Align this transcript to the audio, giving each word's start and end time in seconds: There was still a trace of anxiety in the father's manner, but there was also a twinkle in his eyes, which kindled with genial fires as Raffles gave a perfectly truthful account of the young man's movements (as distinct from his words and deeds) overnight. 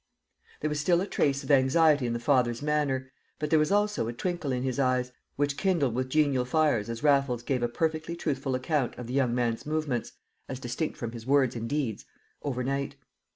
There 0.61 0.69
was 0.71 0.79
still 0.79 0.99
a 0.99 1.05
trace 1.05 1.43
of 1.43 1.51
anxiety 1.51 2.07
in 2.07 2.13
the 2.13 2.19
father's 2.19 2.63
manner, 2.63 3.11
but 3.37 3.51
there 3.51 3.59
was 3.59 3.71
also 3.71 4.07
a 4.07 4.13
twinkle 4.13 4.51
in 4.51 4.63
his 4.63 4.79
eyes, 4.79 5.11
which 5.35 5.57
kindled 5.57 5.93
with 5.93 6.09
genial 6.09 6.43
fires 6.43 6.89
as 6.89 7.03
Raffles 7.03 7.43
gave 7.43 7.61
a 7.61 7.67
perfectly 7.69 8.15
truthful 8.15 8.55
account 8.55 8.95
of 8.97 9.05
the 9.05 9.13
young 9.13 9.35
man's 9.35 9.63
movements 9.63 10.13
(as 10.49 10.59
distinct 10.59 10.97
from 10.97 11.11
his 11.11 11.27
words 11.27 11.55
and 11.55 11.69
deeds) 11.69 12.05
overnight. 12.41 12.95